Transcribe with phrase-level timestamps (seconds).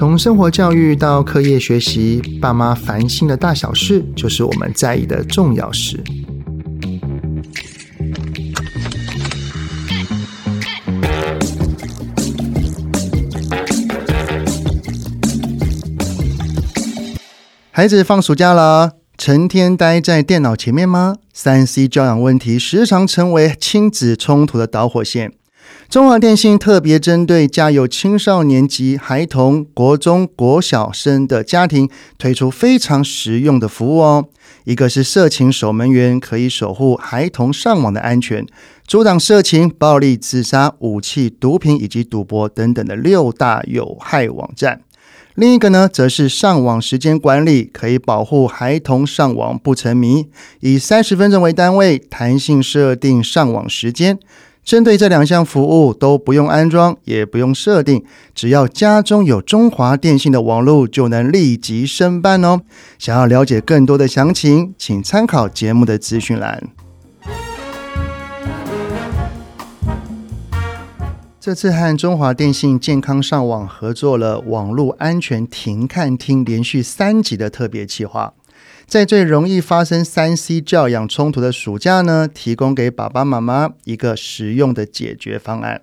[0.00, 6.02] 从生活教育到课业学习，爸妈烦心的大小事，就是我们在意的重要事。
[17.70, 25.34] 孩子放暑假了，成天待在电脑前面吗三 C 教养问题时常成为亲子冲突的导火线。
[25.90, 34.28] 中华电信特别针对家有青少年及孩童、国中、国小生的家庭，推出非常实用的服务哦。
[34.62, 38.46] 一个是色情守门员，可以守护孩童上网的安全，
[38.86, 44.82] 阻挡色情、暴力、自杀、武器、毒品以及赌博等等的六大有害网站。
[45.34, 50.26] 另一个呢，则是上网时间管理，可以保护孩童上网不沉迷，
[50.60, 54.20] 以三十分钟为单位，弹性设定上网时间。
[54.70, 58.04] 针对这两项服务都不用安装，也不用设定，
[58.36, 62.60] 只要家中有中华电信的网络，就能立即申办哦。
[62.96, 66.62] 想要了解更多的详情，请参考节目的资讯栏。
[71.40, 78.34] 这次和中华电信健康上网合作了网络安全停看听连续三集的特别企划。
[78.90, 85.82] 在最容易发生三 C 教养冲突的暑假呢，提供给爸爸妈妈一个实用的解决方案。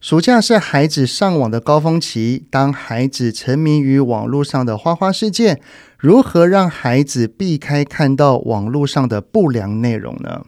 [0.00, 5.60] 暑假是孩子上网的高峰期，当孩子沉迷于网络上的花花世界，
[5.98, 10.46] 如何让孩子避开看到网络上的不良内容呢？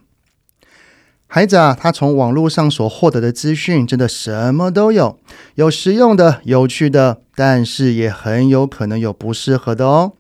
[1.26, 5.18] 孩子啊，他从网络上所获得的资讯真的什么都有，
[5.56, 10.14] 有实用的、有趣的，但是也很有可能有不适合的哦。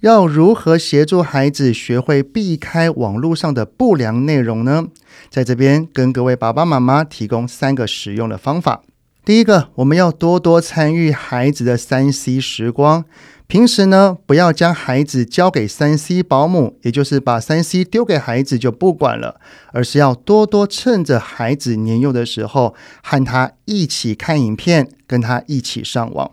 [0.00, 4.86] 要如何协助孩子学会避开网络上的不良内容呢？
[5.30, 8.82] 在这边跟各位爸爸妈妈提供三个实用的方法。
[9.24, 13.04] 第一个，我们要多多参与孩子的三 C 时光。
[13.46, 19.38] 平时呢，不要将孩子交给三 C 保姆，也就是把三 C 丢给孩子就不管了，
[19.72, 26.30] 而是要多多趁着孩子年幼的时候，和他一起看影片，跟他一起上网。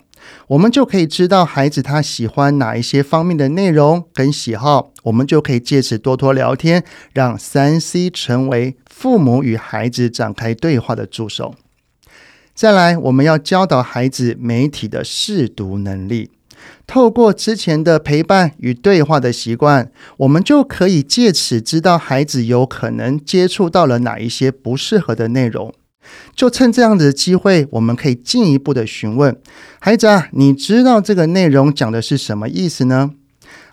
[0.48, 11.56] 我们就可以知道孩子他喜欢哪一些方面的内容跟喜好，我们就可以借此多多聊天，让三 C 成为父母与孩子展开对话的助手。
[12.54, 16.32] 再来，我们要教导孩子媒体的识读能力，
[16.86, 25.74] 透过之前的陪伴与对话的习惯，我们就可以借此知道孩子有可能接触到了哪一些不适合的内容。
[26.36, 29.38] 就趁这样子的机会，我们可以进一步的询问
[29.80, 33.12] 孩子啊，你知道这个内容讲的是什么意思呢？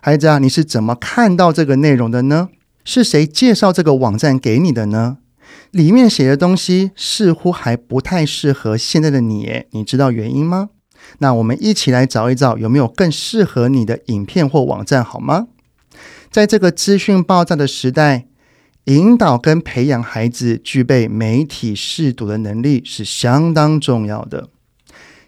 [0.01, 2.49] 孩子啊，你是怎么看到这个内容的呢？
[2.83, 5.17] 是谁介绍这个网站给你的呢？
[5.71, 10.69] 里面写的东西似乎还不太适合现在的你，你知道原因吗？
[11.19, 15.47] 那我们一起来找一找，有没有更适合你的影片或网站，好吗？
[16.31, 18.27] 在这个资讯爆炸的时代，
[18.87, 24.47] 引导跟培养孩子具备媒体识读的能力是相当重要的。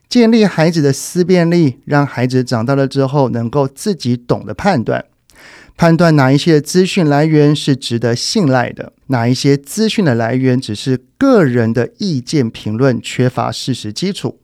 [0.07, 5.03] 建立孩子的思辨力，让孩子长大了之后能够自己懂得判断，
[5.75, 14.39] 判断哪一些资讯来源是值得信赖的，哪一些资讯的来源只是个人的意见评论，缺乏事实基础，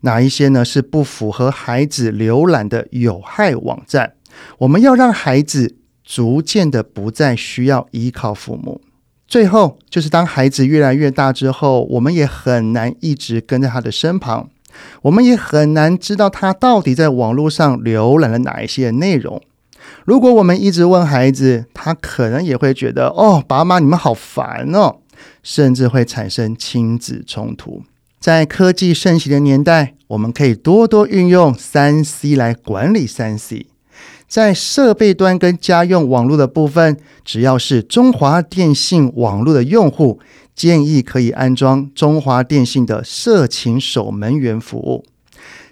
[0.00, 4.14] 哪一些呢是不符合孩子浏览的有害网站。
[4.58, 5.77] 我们要让孩子。
[6.08, 8.80] 逐渐的不再需要依靠父母，
[9.26, 14.48] 最后就是当孩子越来越大之后，我们也很难一直跟在他的身旁，
[15.02, 19.42] 我们也很难知道他到底在网络上浏览了哪一些内容。
[20.06, 24.96] 如果我们一直问孩子，他可能也会觉得哦，爸妈你们好烦哦，
[25.42, 27.82] 甚至会产生亲子冲突。
[28.18, 33.66] 在科技盛行的年代，我们可以多多运用三 C 来管理三 C。
[34.28, 40.20] 在设备端跟家用网络的部分，只要是中华电信网络的用户，
[40.54, 45.04] 建议可以安装中华电信的色情守门员服务。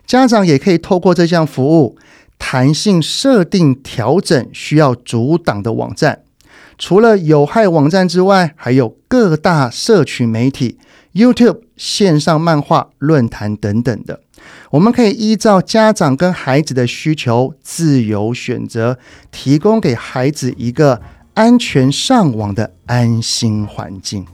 [0.07, 1.99] 家长也可以透过这项服务，
[2.39, 6.23] 弹性设定调整需要阻挡的网站。
[6.79, 10.79] 除了有害网站之外，还有各大社群媒体、
[11.13, 14.21] YouTube、线上漫画、论坛等等的。
[14.71, 18.99] 我们可以依照家长跟孩子的需求自由选择，
[19.31, 21.01] 提供给孩子一个
[21.35, 24.27] 安全上网的安心环境。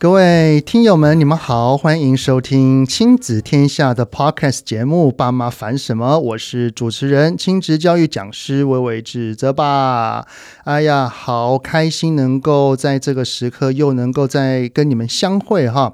[0.00, 10.26] 各位听友们，你们好，欢迎收听亲子天下的 Podcast 节目《爸妈烦什么》，我是主持人亲职教育讲师魏玮志泽吧。
[10.64, 15.92] 哎呀，好开心能够在这个时刻又能够再跟你们相会哈。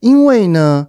[0.00, 0.88] 因为呢，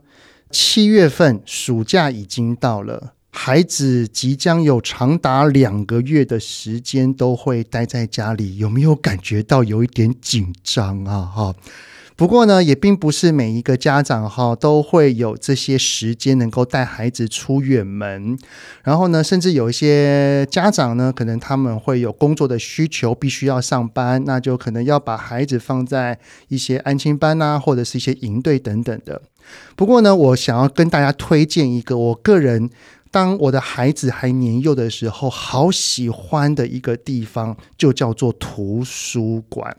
[0.52, 11.22] 七月份暑假已经到了，孩子即将有长达两个月的时间都会待在家里，有没有感觉到有一点紧张啊？
[11.22, 11.56] 哈。
[12.20, 18.38] 不过呢，也并不是每一个家长哈都会有这些时间能够带孩子出远门。
[18.84, 26.20] 然后呢，甚至有一些家长呢，可能他们会有工作的需求，必须要上班，那就可能要把孩子放在
[26.50, 29.22] 一些安亲班啊，或者是一些营队等等的。
[29.78, 32.70] 不过呢，我想要跟大家推荐一个我个人
[33.12, 39.78] 当我的孩子还年幼的时候，好喜欢的一个地方，就叫做图书馆。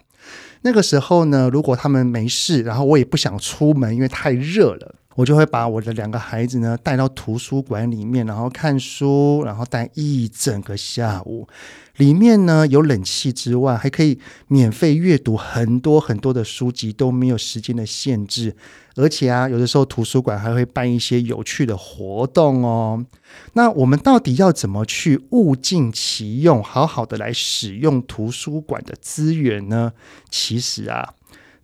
[0.63, 11.47] 那个时候呢，如果他们没事，然后我也不想出门，因为太热了，我就会把我的两个孩子呢带到图书馆里面，然后看书，然后待一整个下午。
[11.99, 14.19] 里面呢有冷气之外，还可以
[14.49, 18.57] 免费阅读很多很多的书籍，都没有时间的限制。
[18.97, 23.05] 而且啊，有的时候图书馆还会办一些有趣的活动哦。
[23.53, 29.93] 那我们到底要怎么去物尽其用，好好的来使用图书馆的资源呢？
[30.31, 31.13] 其实啊。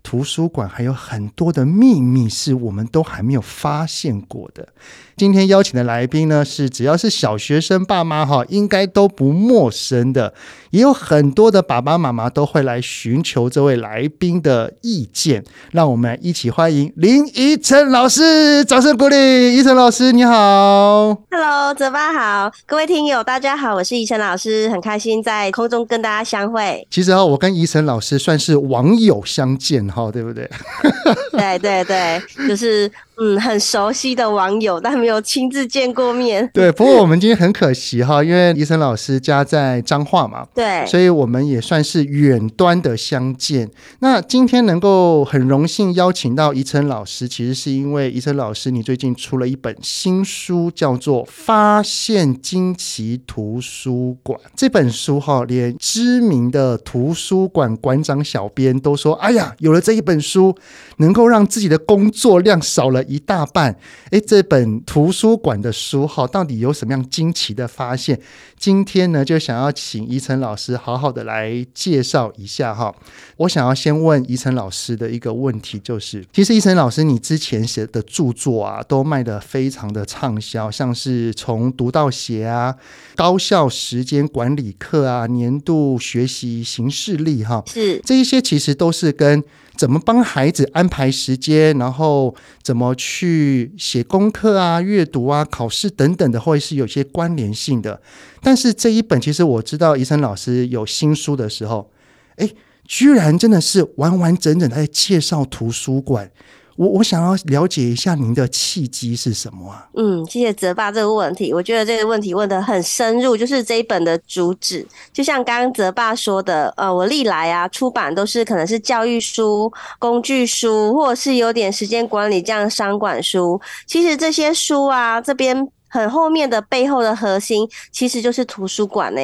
[0.06, 4.68] 图书馆还有很多的秘密是我们都还没有发现过的。
[5.16, 10.34] 今天邀请的来宾呢，是只要是小学生爸妈哈，应该都不陌生的。
[10.72, 15.42] 也有很多的爸爸妈妈都会来寻求这位来宾的意见。
[15.72, 19.56] 让我们一起欢迎林怡晨老师，掌声鼓励！
[19.56, 26.86] 怡晨老师你好，Hello，泽爸好，各位听友大家好，我是怡晨老师，很开心在空中跟大家相会。
[26.90, 29.88] 其实啊，我跟怡晨老师算是网友相见。
[29.88, 30.46] 哈，对不对？
[31.32, 32.92] 对对对，就是。
[33.18, 36.46] 嗯，很熟悉的网友，但没有亲自见过面。
[36.52, 43.70] 对，不过我们今天很可惜哈，因为怡辰老师家在彰化嘛，对，所以我们也算是远端的相见。
[44.00, 54.38] 那今天能够很荣幸邀请到怡晨老师，其实是因为怡晨老师你最近出了一本新书，叫做《发现惊奇图书馆》。
[54.54, 60.54] 这本书哈，连知名的图书馆馆长小编都说：“哎呀，有了这一本书，
[60.98, 63.76] 能够让自己的工作量少了。”一大半，
[64.10, 68.20] 诶，这本图书馆的书哈到底有什么样惊奇的发现？
[68.58, 72.94] 今天呢，就想要请怡晨老师好好的来介绍一下哈。
[73.36, 82.74] 我想要先问怡晨老师的一个问题，就是，其实怡晨老师你之前写的著作啊，都卖得非常的畅销，像是从读到写啊，
[83.14, 89.44] 高效时间管理课啊，年度学习行事历哈，是这一些其实都是跟。
[89.76, 98.00] 怎么帮孩子安排时间，然后怎么去写功课啊、阅读啊、考试等等的，会是有些关联性的。
[98.40, 101.90] 但是这一本，其实我知道，医生老师有新书的时候，
[102.36, 106.30] 诶，居然真的是完完整整的在介绍图书馆。
[106.76, 109.88] 我我想要了解一下您的契机是什么啊？
[109.94, 123.60] 嗯，谢谢泽爸这个问题，我觉得这个问题问得很深入，就是这一本的主旨，就像刚刚泽爸说的，呃，我历来啊出版都是可能是教育书、工具书，或者是有点时间管理这样商管书。
[123.86, 125.68] 其实这些书啊，这边。
[125.96, 129.20] 很后面的背后的核心其实就是图书馆呢。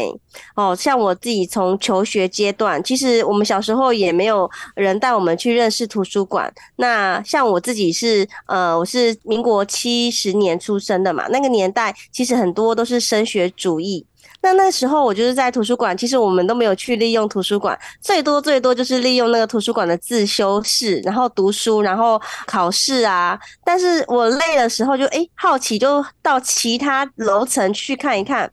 [0.55, 6.51] 哦，像我自己从求学阶段，其实我们小时候也没有人带我们去认识图书馆。
[6.77, 14.07] 那像我自己是呃，我是民国七十年出生的嘛，那个年代其实很多都是升学主义。
[14.41, 23.39] 那那时候我就是在图书馆，其实我们都没有去利用图书馆，最多最多就是利用那个图书馆的自修室，然后读书，然后考试啊。
[23.65, 28.51] 但是我累的时候就诶好奇，就到其他楼层去看一看。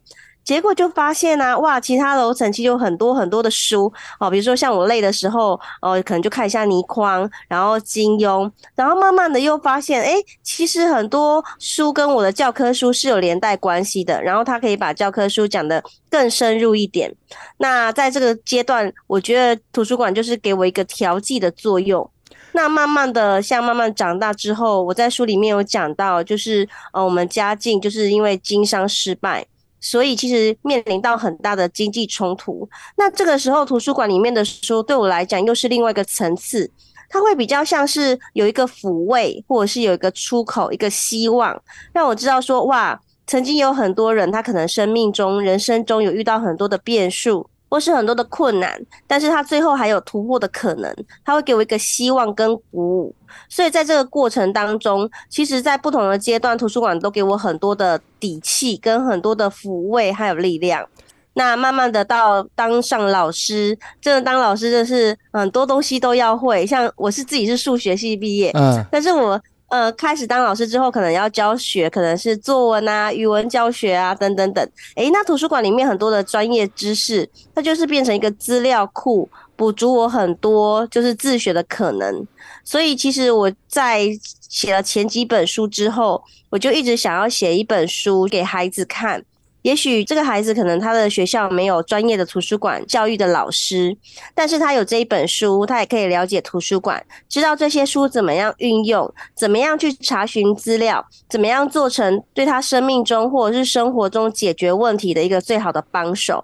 [0.49, 17.15] 结果就发现啊，哇，其他楼层其实有很多很多的书哦，比如说像我累的时候，哦，可能就看一下倪匡，然后金庸，然后慢慢的又发现，诶，其实很多书跟我的教科书是有连带关系的，然后他可以把教科书讲得更深入一点。
[17.57, 22.09] 那在这个阶段，我觉得图书馆就是给我一个调剂的作用。
[22.53, 29.45] 那慢慢的，像慢慢长大之后，我在书里面有讲到，就是呃，我们家境就是因为经商失败。
[29.79, 32.67] 所以其实面临到很大的经济冲突，
[32.97, 36.69] 那这个时候图书馆里面的书对我来讲又是另外一个层次，
[37.09, 41.61] 它会比较像是有一个抚慰，或者是有一个出口，一个希望，
[41.93, 47.49] 让我知道说哇，曾经有很多人他可能生命中、人生中有遇到很多的变数。
[47.71, 50.91] 或是很多的困难，但是他最后还有突破的可能，
[51.23, 53.15] 他会给我一个希望跟鼓舞。
[53.47, 60.87] 所以在这个过程当中，其实，在不同的阶段，图书馆都给我很多的底气，跟很多的抚慰，还有力量。
[61.33, 66.65] 那慢慢的到当上老师，真的当老师就是很多东西都要会。
[66.65, 74.67] 像我是自己是数学系毕业，嗯，但是我呃开始当老师之后，可能要教学，可能是作文啊、语文教学啊等等等。
[74.95, 79.29] 诶，那图书馆里面很多的专业知识，它就是变成一个资料库，
[79.59, 82.25] 补足我很多就是自学的可能。
[82.63, 84.07] 所以其实我在
[84.47, 89.21] 写了前几本书之后，我就一直想要写一本书给孩子看。
[89.61, 93.95] 也许这个孩子可能他的学校没有专业的图书馆教育的老师，
[94.33, 106.43] 但是他有这一本书，他也可以了解图书馆，知道这些书怎么样运用，怎么样去查询资料，怎么样做成对他生命中或者是生活中解决问题的一个最好的帮手，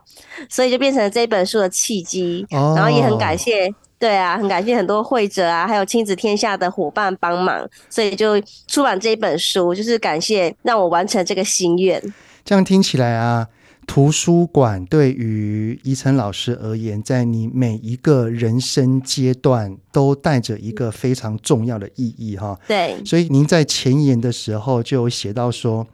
[0.49, 2.45] 所以就变成了这本书的契机。
[2.49, 12.01] 然后也很感谢，对啊，很感谢很多会者啊，还有亲子天下的伙伴帮忙，所以就出版这一本书，就是感谢让我完成这个心愿。
[12.45, 13.47] 这样听起来啊，
[13.87, 22.59] 图书馆对于怡岑老师而言，在你每一个人生阶段都带着一个非常重要的意义哈。
[22.67, 25.87] 对，所以您在前言的时候就有写到说，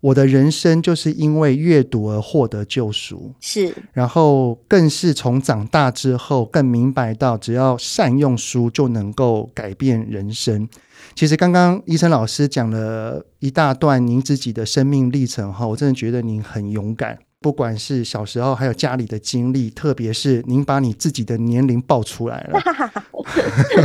[0.00, 10.66] 我的人生就是因为阅读而获得救赎，是，然后更是从长大之后更明白到，只要善用书就能够改变人生。
[11.18, 22.60] 其实刚刚医生老师讲了一大段您自己的生命历程哈，我真的觉得您很勇敢，不管是小时候还有家里的经历，特别是您把你自己的年龄报出来了，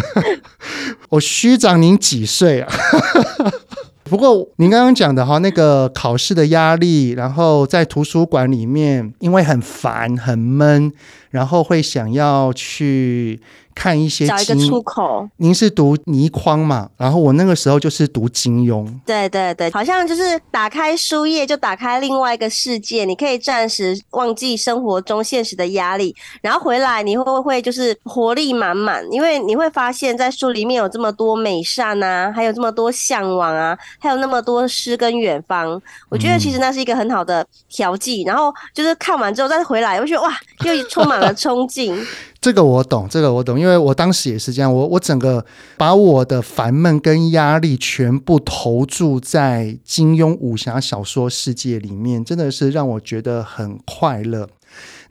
[1.10, 2.72] 我虚长您几岁啊？
[4.06, 10.94] 不过您刚刚讲的哈，那个考试的压力，然后在图书馆里面，因为很烦很闷，
[11.32, 13.42] 然后会想要去。
[13.75, 15.27] 看一些找一个出口。
[15.38, 16.89] 您是读倪匡嘛？
[16.98, 18.88] 然后我那个时候就是读金庸。
[19.06, 29.03] 对对对，好像就是打开书页就打开另外一个世界，你可以暂时忘记生活中现实的压力，然后回来你会不会就是活力满满？
[29.12, 35.82] 因为你会发现在书里面有这么多美善啊，还有这么多向往啊，还有那么多诗跟远方。
[36.10, 38.24] 我觉得其实那是一个很好的调剂。
[38.24, 40.32] 嗯、然后就是看完之后再回来，我觉得哇，
[40.65, 41.98] 又充满了 冲劲。
[42.44, 45.46] 这个我懂，这个我懂，因为我当时也是这样，我我整个
[45.78, 54.50] 把我的烦闷跟压力全部投注在金庸武侠小说世界里面，真的是让我觉得很快乐。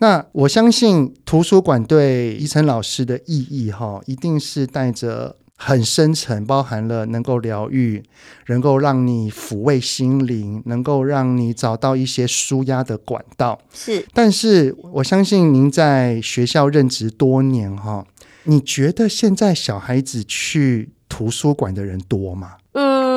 [0.00, 5.36] 那我相信图书馆对宜晨老师的意义，哈，一定是带着。
[5.64, 8.02] 很深沉，包含了能够疗愈，
[8.48, 13.56] 能够让你抚慰心灵，能够让你找到一些舒压的管道。
[13.72, 18.04] 是，但是我相信您在学校任职多年哈，
[18.42, 22.56] 你觉得现在小孩子去图书馆的人多吗？
[22.72, 23.11] 嗯，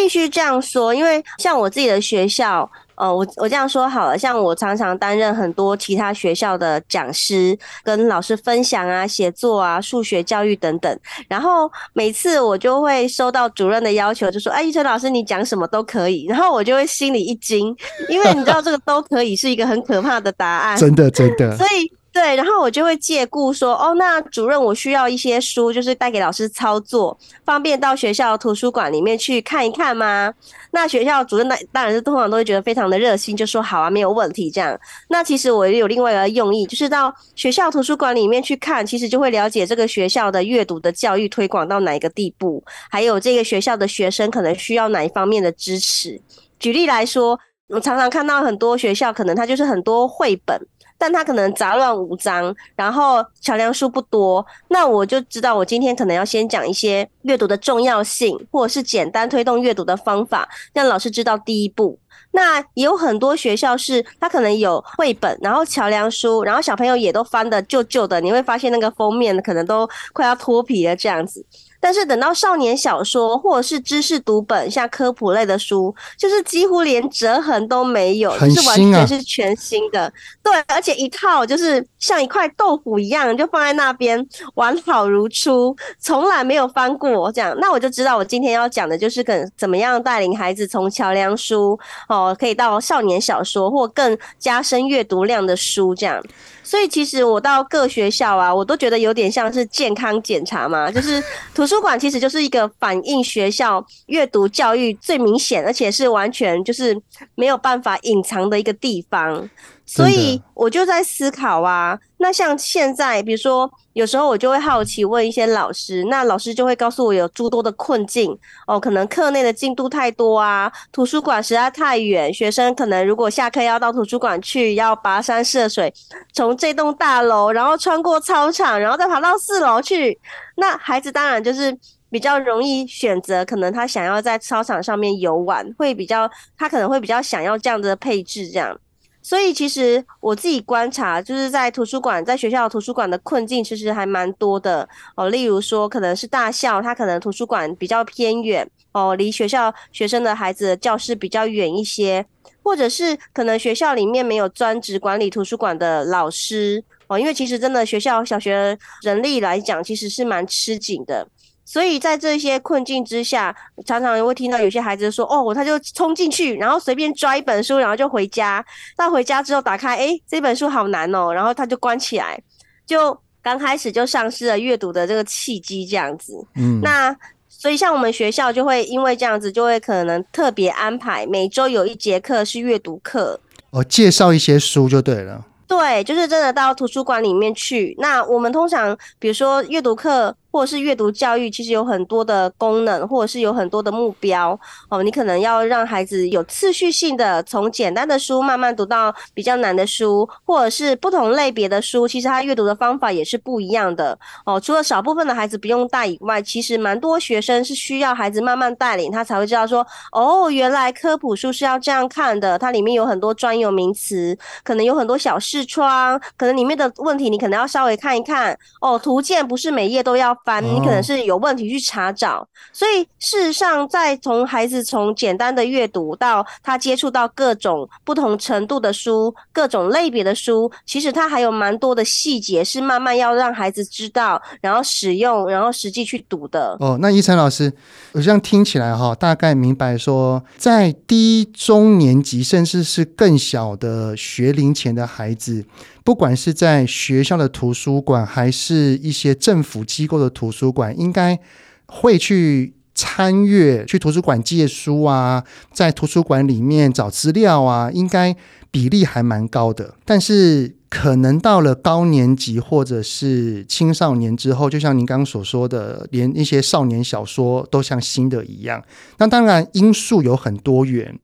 [0.00, 2.70] 必须这样说，因为像我自己的学校。
[2.96, 11.00] 哦，我我这样说好了，像我常常担任很多其他学校的讲师，跟老师分享啊、写作啊、数学教育等等。
[11.26, 17.74] 然后每次我就会收到主任的要求，就说：“哎，一晨老师，你讲什么都可以。”然后我就会心里一惊，
[18.10, 21.56] 因为你知道这个都可以是一个很可怕的答案，真的真的。
[21.56, 21.99] 所以。
[22.12, 30.34] 对，然后我就会借故说，哦，那主任，我需要一些书，就是带给老师操作，方便到学校图书馆里面去看一看吗？
[30.72, 34.76] 那学校主任那当然是通常都会觉得非常的热心，就说好啊，没有问题这样。
[35.08, 46.20] 那其实我也有另外一个用意，就是到学校图书馆里面去看，其实就会了解这个学校的阅读的教育推广到哪一个地步，还有这个学校的学生可能需要哪一方面的支持。
[46.58, 47.38] 举例来说，
[47.68, 50.60] 我常常看到很多学校，可能它就是很多绘本。
[51.00, 61.98] 但他可能杂乱无章，然后桥梁书不多，那我就知道我今天可能要先讲一些阅读的重要性，或者是简单推动阅读的方法，让老师知道第一步。
[62.32, 71.44] 那也有很多学校是，他可能有绘本，然后桥梁书，然后小朋友也都翻得旧旧的，你会发现那个封面可能都快要脱皮了这样子。
[71.80, 80.12] 但是等到少年小说或者是知识读本，像科普类的书，就是几乎连折痕都没有，就是完全是全新的。
[80.42, 87.56] 对，而且一套就是像一块豆腐一样，就放在那边完好如初，从来没有翻过这样。
[87.58, 96.22] 那我就知道我今天要讲的就是跟怎么样带领孩子从桥梁书哦，可以到少年小说或更加深阅读量的书这样。
[96.62, 101.20] 所以其实我到各学校啊，我都觉得有点像是健康检查嘛，就是
[101.52, 107.00] 图书馆其实就是一个反映学校阅读教育最明显，而且是完全就是
[107.36, 109.48] 没有办法隐藏的一个地方。
[109.92, 125.92] 所以我就在思考啊，那像现在，比如说有时候我就会好奇问一些老师，那老师就会告诉我有诸多的困境哦，可能课内的进度太多啊，图书馆实在太远，学生可能如果下课要到图书馆去，要跋山涉水，
[126.32, 130.16] 从这栋大楼，然后穿过操场，然后再爬到四楼去，
[130.54, 131.76] 那孩子当然就是
[132.08, 138.78] 比较容易选择，可能他想要在操场上面游玩，会比较他可能会比较想要这样的配置这样。
[139.22, 145.28] 所以其实我自己观察，就是在图书馆，在学校图书馆的困境其实还蛮多的哦。
[145.28, 152.24] 例如说，可能是大校，它可能图书馆比较偏远哦，离学校学生的孩子教室比较远一些，
[152.62, 157.18] 或者是可能学校里面没有专职管理图书馆的老师哦。
[157.18, 161.28] 因为其实真的学校小学人力来讲，其实是蛮吃紧的。
[161.70, 163.54] 所以在这些困境之下，
[163.86, 168.64] 常常会听到有些孩子说：“哦，他就冲进去，然后随便抓一本书，然后就回家。
[168.96, 172.36] 到回家之后打开，诶，这本书好难哦，然后他就关起来，
[172.84, 176.44] 就刚开始就丧失了阅读的这个契机，这样子。
[176.56, 177.16] 嗯，那
[177.48, 183.38] 所以像我们学校就会因为这样子，就会可能特别安排每周有一节课是阅读课，
[183.70, 185.46] 哦，介绍一些书就对了。
[185.68, 187.94] 对，就是真的到图书馆里面去。
[188.00, 190.34] 那我们通常比如说阅读课。
[190.50, 195.02] 或者是阅读教育，其实有很多的功能，或者是有很多的目标哦。
[195.02, 204.58] 你可能要让孩子有次序性的从简单的书慢慢读到比较难的书，或者是不同类别的书，其实他阅读的方法也是不一样的哦。
[204.58, 212.58] 除了少部分的孩子不用带以外，其实蛮多学生是需要孩子慢慢带领，他才会知道说哦，原来科普书是要这样看的。
[212.58, 218.98] 它里面有很多专有名词，可能有很多小视窗，可能里面的问题你可能要稍微看一看哦。
[218.98, 220.36] 图鉴不是每页都要。
[220.60, 236.76] 你可能是有问题去查找，所以事实上，在从孩子从简单的阅读到他接触到各种不同程度的书、各种类别的书，其实他还有蛮多的细节是慢慢要让孩子知道，然后使用，然后实际去读的。
[236.80, 237.72] 哦，那依晨老师，
[238.12, 245.64] 我这样听起来哈，大概明白说，在低中年级甚至是更小的学龄前的孩子。
[246.02, 251.38] 不管是在学校的图书馆，还是一些政府机构的图书馆，应该
[251.86, 258.34] 会去参阅，去图书馆借书啊，在图书馆里面找资料啊，应该
[258.70, 259.94] 比例还蛮高的。
[260.04, 268.82] 但是可能到了高年级或者是青少年之后，就像您刚刚所说的，连一些少年小说都像新的一样。
[269.18, 271.18] 那当然因素有很多元。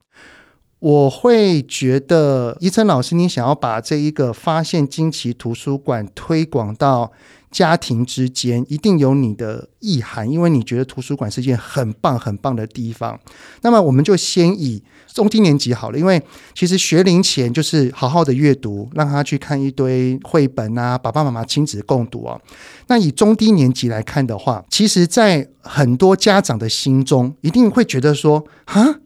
[0.79, 7.11] 我会觉得，宜晨老师，你想要把这一个发现惊奇图书馆推广到
[7.49, 13.19] 家庭之间，一定有你的意涵，因为你觉得图书馆是一件很棒很棒的地方。
[13.63, 16.21] 那么，我们就先以中低年级好了，因为
[16.53, 22.39] 其实学龄前就是好好的阅读，让他去看一堆绘本啊，爸爸妈妈亲子共读啊。
[22.85, 28.99] 那以中低年级来看的话，其实，在很多家长的心中，一定会觉得说，啊，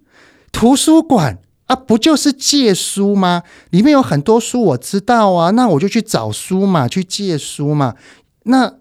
[0.51, 1.39] 图书馆。
[1.71, 3.43] 啊，不就是借书吗？
[3.69, 7.95] 里面有很多书，我知道啊，那我就去找书嘛，去借书嘛。
[8.43, 8.73] 那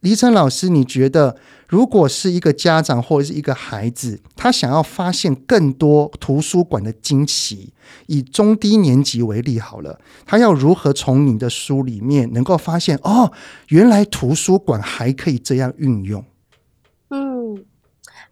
[0.00, 1.36] 黎晨老师，你觉得，
[1.68, 7.72] 如果是一个家长或者是一个孩子，他想要发现更多图书馆的惊奇，
[8.06, 13.30] 以中低年级为例好了，他要如何从你的书里面能够发现，哦，
[13.68, 16.24] 原来图书馆还可以这样运用？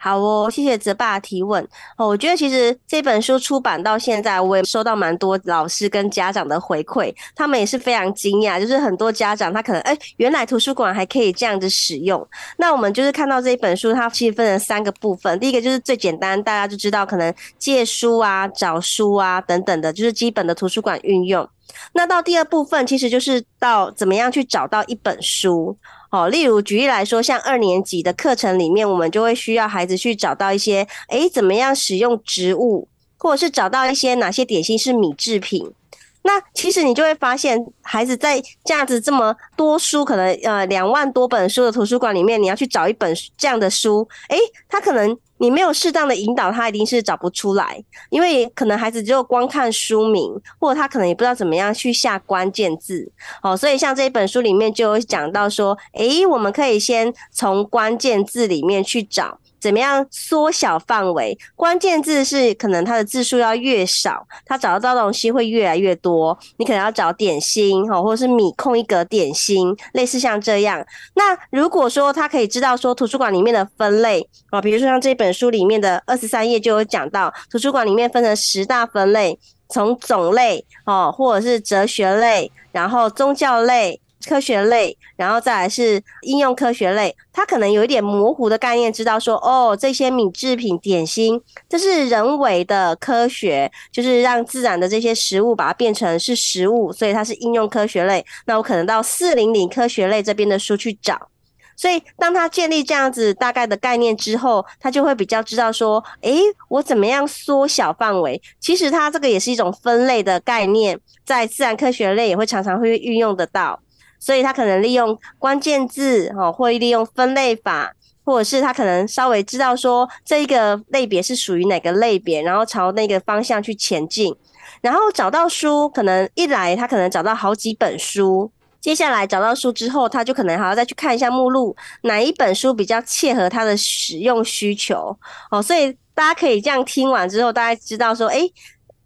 [0.02, 1.62] 好哦，谢谢泽爸提问
[1.98, 2.08] 哦。
[2.08, 12.26] 我觉得其实这本书出版到现在，我也收到蛮多老师跟家长的回馈，他们也是非常惊讶，就是很多家长他可能哎，原来图书馆还可以这样子使用。
[12.56, 21.46] 那我们就是看到这一本书，它其实分成三个部分，第一个就是最简单，大家就知道可能借书啊、找书啊等等的，就是基本的图书馆运用。
[21.92, 25.76] 那到第二部分，其实就是到怎么样去找到一本书。
[26.10, 35.72] 哦，例如举例来说，像二年级的课程里面，我们就会需要孩子去找到一些，诶，怎么样使用植物，或者是找到一些哪些点心是米制品。
[36.22, 45.16] 那其实你就会发现，孩子在这样子这么多书，可能呃两万多本书的图书馆里面，你要去找一本这样的书，诶，他可能。
[45.42, 53.10] 你没有适当的引导，他一定是找不出来，因为可能孩子只有光看书名，或者他可能也不知道怎么样去下关键字。
[53.42, 59.38] 哦，所以像这一本书里面就有讲到说，诶，我们可以先从关键字里面去找。
[59.60, 61.36] 怎么样缩小范围？
[61.54, 66.36] 关键字是可能它的字数要越少，它找得到的东西会越来越多。
[66.56, 70.84] 你可能要找点心哈，或者是米空一格点心，类似像这样。
[71.14, 84.00] 那如果说他可以知道说图书馆里面的分类啊，比如说像这本书里面的二十三页就有讲到，图书馆里面分成十大分类，从种类哦，或者是哲学类，然后宗教类。
[84.26, 98.24] 科学类，然后再来是应用科学类，他可能有一点模糊的概念，知道说哦，这些米制品、点心，这是人为的科学，就是让自然的这些食物把它变成是食物，所以它是应用科学类。
[98.46, 101.28] 那我可能到四零零科学类这边的书去找。
[101.76, 108.38] 所以当他建立这样子大概的概念之后，他就会比较知道说，诶，我怎么样缩小范围？
[108.60, 113.80] 其实它这个也是一种分类的概念，在自然科学类也会常常会运用得到。
[114.20, 124.32] 所以他可能利用关键字，哦，或利用分类法，或者是他可能稍微知道说这一个类别是属于哪个类别，然后朝那个方向去前进。
[124.80, 135.14] 然后找到书，可能一来他可能找到好几本书，接下来找到书之后，他就可能还要再去看一下目录，哪一本书比较切合他的使用需求。
[135.50, 138.50] 哦，所以大家可以这样听完之后，大家知道说，诶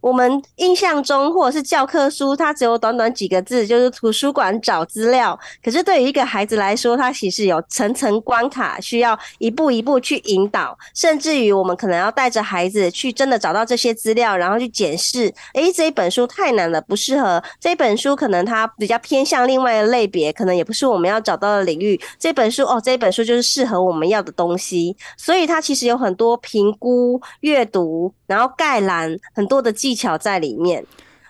[0.04, 5.38] 我们印象中，或者是教科书，它只有短短几个字，就是图书馆找资料。
[5.64, 15.32] 可是对于一个孩子来说，他其实有层层关卡，需要一步一步去引导，甚至于我们可能要带着孩子去真的找到这些资料，然后去检视。
[15.54, 17.42] 诶，这一本书太难了，不适合。
[17.58, 21.98] 这本书可能它比较偏向另外的类别，可能也不是我们要找到的领域。
[22.18, 24.94] 这本书哦，这本书就是适合我们要的东西。
[25.16, 29.93] 所以它其实有很多评估、阅读，然后概览很多的技。
[29.94, 30.84] 技巧在里面，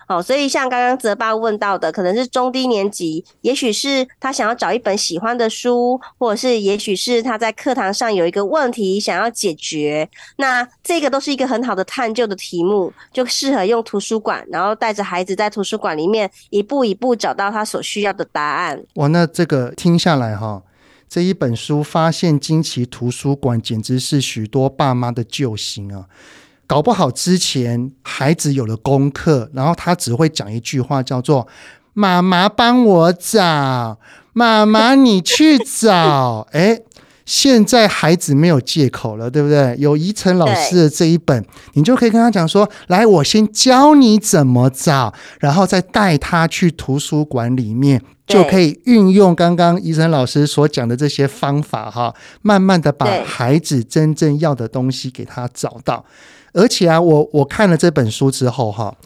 [0.07, 18.83] 好，所以像刚刚泽爸问到的，可能是中低年级，也许是他想要找一本喜欢的书，或者是也许是他在课堂上有一个问题想要解决，那这个都是一个很好的探究的题目，就适合用图书馆，然后带着孩子在图书馆里面一步一步找到他所需要的答案。
[18.95, 20.63] 哇，那这个听下来哈，
[21.07, 26.07] 这一本书《发现惊奇图书馆》简直是许多爸妈的救星啊！
[26.75, 31.47] 搞不好之前孩子有了功课，然后他只会讲一句话，叫做
[31.95, 33.97] “妈妈帮我找，
[34.33, 36.45] 妈妈你去找”。
[36.51, 36.83] 诶，
[37.25, 39.77] 现在孩子没有借口了，对不对？
[39.79, 56.05] 有怡晨老师的这一本，你就可以跟他讲说：“来，我先教你怎么找，然后再带他去图书馆里面，就可以运用刚刚怡晨老师所讲的这些方法，哈，慢慢的把孩子真正要的东西给他找到。”
[56.55, 58.97] 而且啊，我我看了这本书之后哈，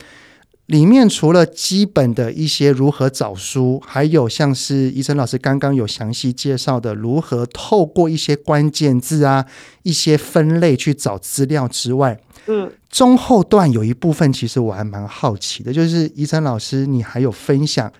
[0.67, 9.47] 里面除了基本的一些如何找书，还有像是医生老师刚刚有详细介绍的如何透过一些关键字啊、
[9.83, 17.91] 一些分类去找资料之外，嗯，中后段有一部分其实我还蛮好奇的，就是医生老师你还有分享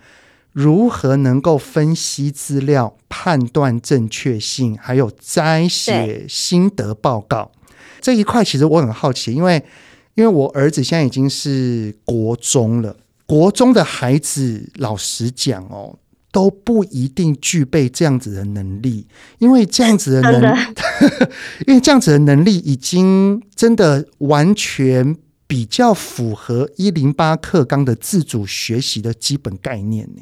[0.53, 7.51] 如何能够分析资料、判断正确性，还有摘写心得报告。
[8.01, 9.63] 这一块其实我很好奇，因为
[10.15, 15.97] 因为我儿子现在已经是国中了，国中的孩子，老实讲哦，
[16.31, 19.07] 都不一定具备这样子的能力，
[19.37, 21.31] 因为这样子的能，的
[21.67, 25.15] 因为这样子的能力已经真的完全
[25.47, 30.21] 比较符合一零八课纲的自主学习的基本概念呢。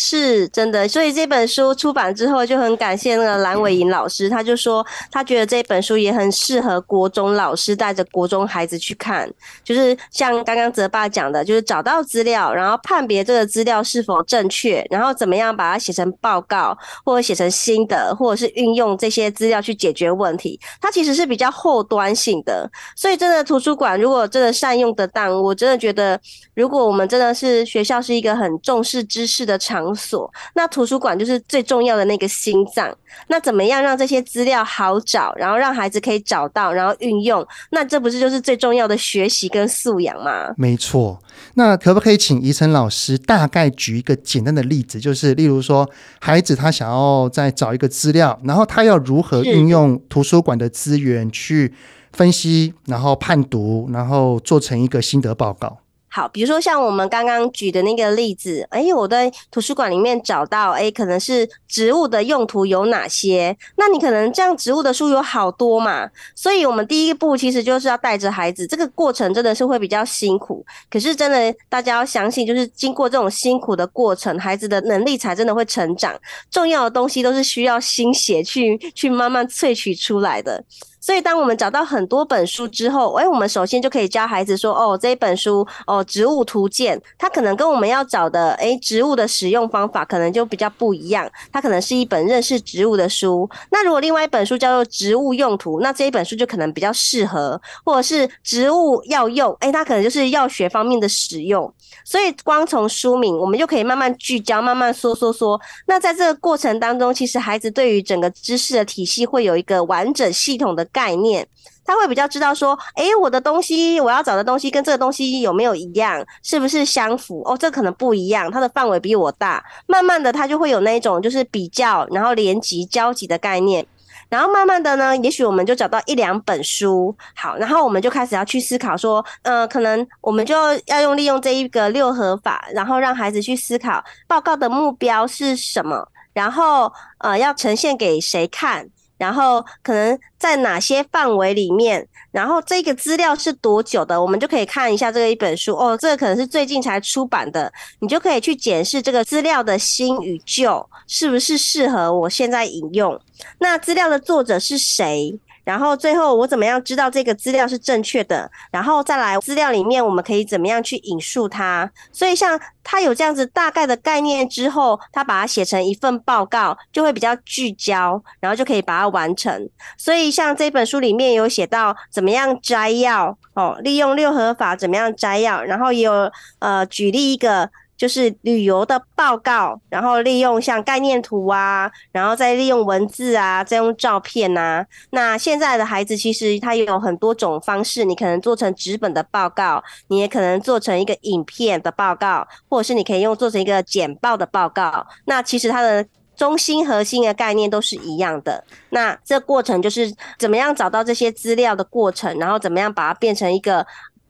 [0.00, 9.28] 是真的，所以这本书出版之后，就很感谢那个蓝伟莹老师，他就说他觉得这本书也很适合国中老师带着国中孩子去看，
[9.64, 22.70] 就是像刚刚泽爸讲的，就是找到资料，然后判别这个资料是否正确，然后怎么样把它写成报告，或者写成心得，或者是运用这些资料去解决问题，它其实是比较后端性的。
[22.94, 26.20] 所以真的图书馆如果真的善用得当，我真的觉得，
[26.54, 32.94] 如果我们真的是学校是一个很重视知识的场所，那图书馆就是最重要的那个心脏。
[33.28, 37.46] 那怎么样让这些资料好找，然后让孩子可以找到，然后运用？
[37.70, 40.52] 那这不是就是最重要的学习跟素养吗？
[40.56, 41.18] 没错。
[41.54, 45.88] 那可不可以请怡晨老师大概举一个简单的例子，就是例如说，
[46.20, 51.72] 孩子他想要再找一个资料，然后他要如何运用图书馆的资源去
[52.12, 55.78] 分析，然后判读，然后做成一个心得报告？
[56.08, 63.56] 好，比如说像我们刚刚举的那个例子，哎，我在图书馆里面找到，哎，可能是植物的用途有哪些？
[63.76, 76.18] 那你可能这样植物的书有好多嘛，所以我们第一步其实就是要带着孩子，这个过程真的是会比较辛苦，可是真的大家要相信，就是经过这种辛苦的过程，孩子的能力才真的会成长。
[76.50, 80.64] 重要的东西都是需要心血去去慢慢萃取出来的。
[81.00, 91.30] 所以，当我们找到很多本书之后，哎，我们首先就可以教孩子说：“哦，这一本书哦，植物图鉴，它可能跟我们要找的哎，植物的使用方法可能就比较不一样。
[91.52, 93.48] 它可能是一本认识植物的书。
[93.70, 101.72] 那如果另外一本书叫做植物用途，那这一本书就可能比较适合，或者是植物药用，哎，它可能就是药学方面的使用。
[102.04, 105.58] 所以，光从书名，我们就可以慢慢聚焦，慢慢说说说。
[105.86, 110.87] 那在这个过程当中，其实孩子对于整个知识的体系会有一个完整系统的。
[110.92, 111.46] 概念，
[111.84, 117.42] 他会比较知道说，诶，我的东西，我要找的东西跟这个东西有没有一样，是不是相符？
[117.44, 119.64] 哦，这可能不一样，它的范围比我大。
[119.86, 123.86] 慢慢的，他就会有那一种就是比较，然后连集、交集的概念。
[124.28, 138.86] 然后慢慢的呢，也许我们就找到一两本书，好，然后我们就开始要去思考说，呃，可能我们就要用利用这一个六合法，然后让孩子去思考报告的目标是什么，然后呃，要呈现给谁看。
[139.18, 153.20] 然后可能在哪些范围里面，然后这个资料是多久的，我们就可以看一下这个一本书哦，这个可能是最近才出版的，你就可以去检视这个资料的新与旧是不是适合我现在引用，
[153.58, 155.38] 那资料的作者是谁？
[155.68, 158.50] 然后最后我怎么样知道这个资料是正确的？
[158.72, 161.90] 然后再来资料里面我们可以怎么样去引述它？
[162.10, 169.68] 所以像他有这样子大概的概念之后，他把它写成一份报告，就会比较聚焦，然后就可以把它完成。
[169.98, 177.68] 所以像这本书里面有写到怎么样摘要哦，利用六合法怎么样摘要，然后也有呃举例一个。
[177.98, 184.86] 就是旅游的报告，然后利用像概念图啊，然后再利用文字啊，再用照片啊。
[185.10, 195.04] 那现在的孩子其实他也有很多种方式，你可能做成纸本的报告，你也可能做成一个影片的报告，或者是你可以用做成一个简报的报告。
[195.24, 196.06] 那其实它的
[196.36, 198.62] 中心核心的概念都是一样的。
[198.90, 203.84] 那这过程就是怎么样找到这些资料的过程，然后怎么样把它变成一个。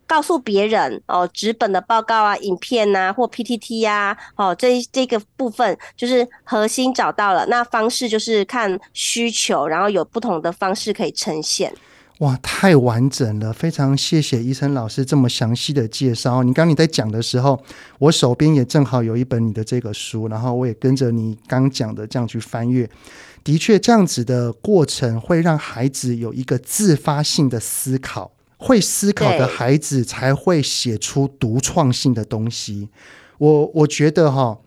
[0.08, 11.72] 告诉别人哦，纸本的报告啊、影片呐、啊，或 PPT 呀、啊，哦，这这个部分就是核心找到了，那方式就是看需求，然后有不同的方式可以呈现。
[12.20, 16.42] 哇，太完整了，非常谢谢医生老师这么详细的介绍。
[16.42, 17.62] 你刚你在讲的时候，
[18.00, 22.90] 我手边也正好有一本你的这个书，然后我也跟着你刚讲的这样去翻阅。
[23.44, 28.32] 的确，这样子的过程会让孩子有一个自发性的思考。
[28.58, 32.90] 会思考的孩子才会写出独创性的东西。
[33.38, 34.58] 我我觉得哈，哦，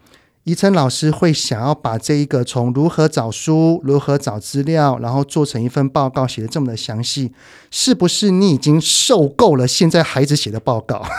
[0.46, 7.32] 宜晨老师会想要把这一个从如何找书、如何找资料，然后做成一份报告，写的这么的详细，
[7.70, 11.06] 是不是你已经受够了现在孩子写的报告？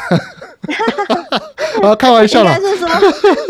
[1.82, 2.88] 我要开玩笑了，应该是说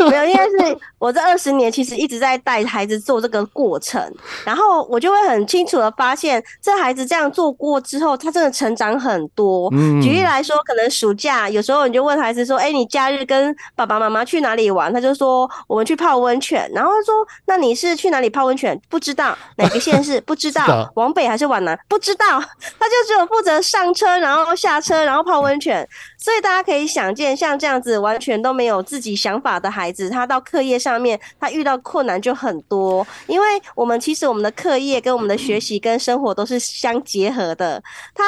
[0.09, 4.01] 没有，应该是我这二十年其实一直在带孩子做这个过程，
[4.45, 9.67] 然后我就会很清楚的发现，这孩子这样做过之后，他真的成长很多。
[9.73, 17.13] 嗯，举例来说，可能暑假有时候你就问孩子说：“哎，你假日跟爸爸妈妈去哪里玩？”他就说：“我们去泡温泉。”然后他说
[17.47, 22.39] ：“那你是去哪里泡温泉？”不知道哪个县市，不知道往北还是往南，不知道。
[22.79, 25.85] 他就只有负责上车，然后下车，然后泡温泉。
[26.17, 33.05] 所以大家可以想见，像这样子完全都没有自己想法的孩子，他到课业上方面，他遇到困难就很多。
[33.27, 37.81] 因为我们其实我们的课业跟我们的学习跟生活都是相结合的。
[38.13, 38.23] 他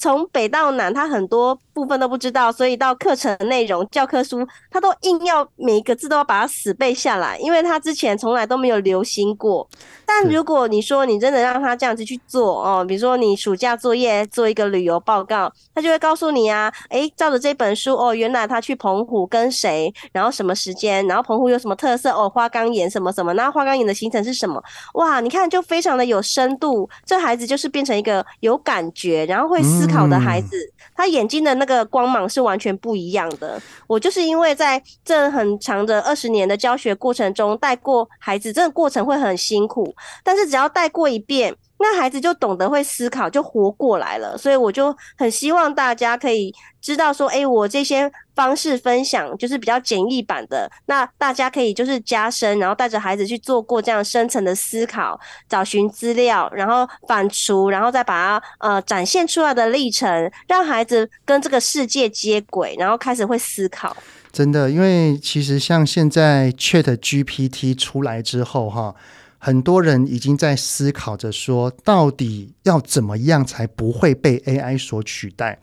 [0.00, 9.68] 从北到南，他很多部分都不知道，所以到课程内容、教科书，他都硬要每一个字都要把它死背下来，因为他之前从来都没有留心过。
[10.06, 17.40] 但如果你说你真的让他这样子去做哦，比如说你暑假作业做一个旅游报告，他就会告诉你啊，诶，照着。
[17.40, 24.62] 这本书哦，原来他去澎湖跟谁，然后什么时间，然后澎湖有什么特色哦，花岗岩什么什么，那花岗岩的行程是什么？
[24.92, 33.60] 哇，你看就非常的有深度，这孩子就是变成一个有感觉，然后会思考的孩子，嗯、他眼睛的那个光芒是完全不一样的。
[33.86, 41.54] 我就是因为在这很长的二十年的教学过程中带过孩子，这个过程会很辛苦，但是只要带过一遍。
[41.82, 44.36] 那孩子就懂得会思考，就活过来了。
[44.36, 50.70] 所以我就很希望大家可以知道说，诶，我这些方式分享就是比较简易版的。
[50.84, 63.96] 那大家可以就是加深，然后带着孩子去做过这样深层的思考，找寻资料，然后反刍，然后再把它呃展现出来的历程，让孩子跟这个世界接轨，然后开始会思考。
[64.30, 68.94] 真的，因为其实像现在 ChatGPT 出来之后，哈。
[69.42, 75.58] 很多人已经在思考着说，到底要怎么样才不会被 AI 所取代？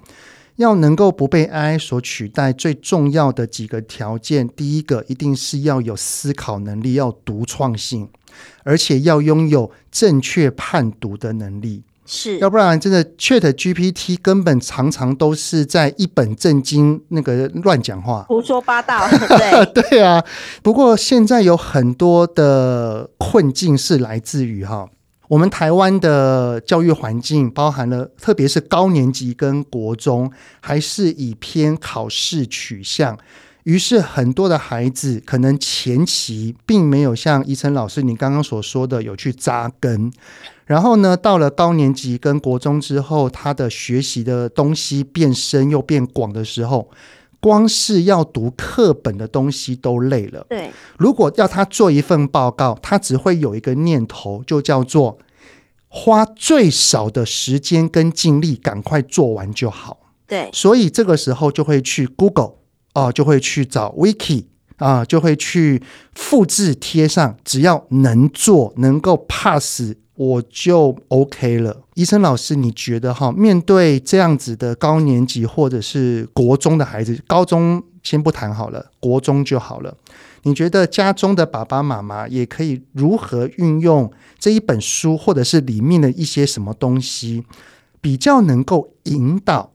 [0.55, 8.09] 要能够不被 AI 所取代，最重要的几个条件，第一个一定是要有思考能力，要独创性，
[8.63, 11.83] 而且要拥有正确判读的能力。
[12.09, 19.05] 是，要不然真的 Chat GPT 根本常常都是在一本正经那个乱讲话，胡说八道。
[19.27, 20.23] 对对啊，
[20.63, 24.87] 不过现在有很多的困境是来自于哈，
[25.27, 33.17] 我们台湾的教育环境包含了，特别是高年级跟国中，还是以偏考试取向。
[33.65, 40.09] 于是很多的孩子可能前期并没有像宜晨老师你刚刚所说的有去扎根。
[40.67, 46.89] 然后呢，到了高年级跟国中之后，他的学习的东西变深又变广的时候，
[47.39, 50.45] 光是要读课本的东西都累了。
[50.49, 55.17] 对，如果要他做一份报告，他只会有一个念头，就叫做
[55.87, 60.11] 花最少的时间跟精力赶快做完就好。
[60.27, 62.55] 对，所以这个时候就会去 Google
[62.93, 64.43] 哦、呃，就会去找 Wiki
[64.75, 65.81] 啊、呃，就会去
[66.13, 69.93] 复制贴上，只要能做，能够 pass。
[70.17, 79.95] 我就 OK 了，医生老师，你觉得哈，面对这样子的高年级或者是国中的孩子，高中先不谈好了，国中就好了。
[80.41, 87.43] 你觉得家中的爸爸妈妈也可以如何运用这一本书，或者是里面的一些什么东西，
[88.01, 89.71] 比较能够引导